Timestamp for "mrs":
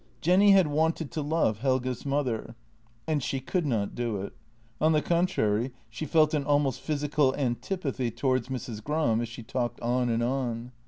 8.47-8.83